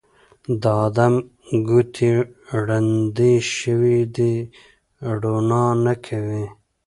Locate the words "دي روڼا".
4.15-5.65